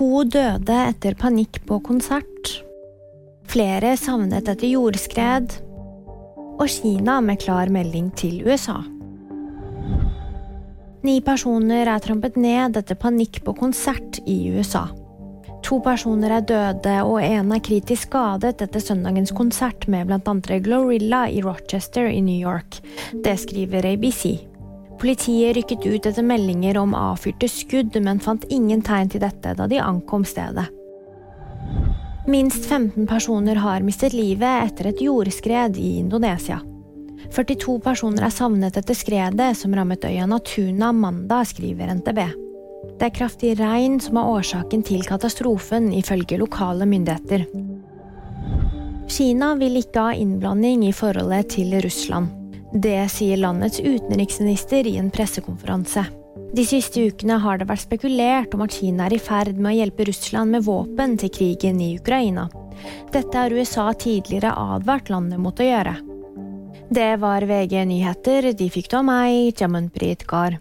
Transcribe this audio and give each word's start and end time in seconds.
To 0.00 0.22
døde 0.24 0.76
etter 0.88 1.12
panikk 1.12 1.58
på 1.68 1.76
konsert. 1.84 2.48
Flere 3.52 3.90
savnet 4.00 4.46
etter 4.48 4.70
jordskred. 4.70 5.52
Og 6.56 6.64
Kina 6.72 7.18
med 7.20 7.42
klar 7.42 7.68
melding 7.68 8.06
til 8.16 8.38
USA. 8.48 8.78
Ni 11.04 11.18
personer 11.20 11.84
er 11.84 12.00
trampet 12.00 12.40
ned 12.40 12.80
etter 12.80 12.96
panikk 12.96 13.42
på 13.44 13.52
konsert 13.60 14.22
i 14.24 14.38
USA. 14.54 14.86
To 15.68 15.82
personer 15.84 16.38
er 16.38 16.48
døde, 16.48 16.96
og 17.04 17.20
en 17.20 17.52
er 17.52 17.60
kritisk 17.60 18.08
skadet 18.08 18.56
etter 18.64 18.80
søndagens 18.80 19.36
konsert 19.36 19.84
med 19.84 20.08
bl.a. 20.08 20.60
Glorilla 20.64 21.26
i 21.28 21.44
Rochester 21.44 22.08
i 22.08 22.24
New 22.24 22.40
York. 22.40 22.80
Det 23.12 23.36
skriver 23.44 23.92
ABC. 23.92 24.49
Politiet 25.00 25.56
rykket 25.56 25.86
ut 25.86 26.06
etter 26.06 26.22
meldinger 26.22 26.76
om 26.78 26.92
avfyrte 26.94 27.48
skudd, 27.48 27.96
men 28.04 28.20
fant 28.20 28.44
ingen 28.52 28.82
tegn 28.84 29.08
til 29.08 29.22
dette 29.24 29.54
da 29.56 29.66
de 29.70 29.78
ankom 29.80 30.26
stedet. 30.28 30.66
Minst 32.28 32.66
15 32.66 33.06
personer 33.08 33.56
har 33.64 33.80
mistet 33.80 34.12
livet 34.12 34.66
etter 34.66 34.90
et 34.90 35.00
jordskred 35.00 35.78
i 35.80 35.96
Indonesia. 36.02 36.60
42 37.32 37.78
personer 37.80 38.26
er 38.26 38.34
savnet 38.34 38.76
etter 38.76 38.96
skredet 38.96 39.54
som 39.56 39.74
rammet 39.74 40.04
øya 40.04 40.26
Natuna 40.28 40.90
mandag, 40.92 41.48
skriver 41.48 41.94
NTB. 41.96 42.20
Det 43.00 43.08
er 43.08 43.14
kraftig 43.16 43.54
regn 43.60 43.96
som 44.04 44.18
er 44.20 44.28
årsaken 44.34 44.82
til 44.84 45.04
katastrofen, 45.08 45.92
ifølge 45.96 46.38
lokale 46.40 46.88
myndigheter. 46.88 47.46
Kina 49.10 49.54
vil 49.58 49.80
ikke 49.80 50.04
ha 50.10 50.12
innblanding 50.14 50.84
i 50.86 50.92
forholdet 50.96 51.54
til 51.56 51.72
Russland. 51.82 52.39
Det 52.72 53.08
sier 53.10 53.36
landets 53.36 53.80
utenriksminister 53.80 54.86
i 54.86 54.96
en 54.96 55.10
pressekonferanse. 55.10 56.04
De 56.54 56.64
siste 56.66 57.02
ukene 57.02 57.38
har 57.42 57.58
det 57.58 57.66
vært 57.66 57.82
spekulert 57.82 58.54
om 58.54 58.62
at 58.62 58.74
Kina 58.78 59.08
er 59.08 59.16
i 59.16 59.22
ferd 59.22 59.58
med 59.58 59.72
å 59.72 59.76
hjelpe 59.80 60.06
Russland 60.06 60.54
med 60.54 60.64
våpen 60.66 61.16
til 61.18 61.32
krigen 61.34 61.80
i 61.82 61.96
Ukraina. 61.98 62.46
Dette 63.10 63.34
har 63.36 63.54
USA 63.54 63.90
tidligere 63.92 64.54
advart 64.54 65.10
landet 65.10 65.42
mot 65.42 65.58
å 65.58 65.66
gjøre. 65.66 65.96
Det 66.90 67.10
var 67.22 67.46
VG 67.46 67.84
nyheter. 67.86 68.52
De 68.54 68.70
fikk 68.70 68.90
det 68.90 68.98
av 68.98 69.06
meg, 69.06 69.52
Jamunpreet 69.58 70.26
Gahr. 70.30 70.58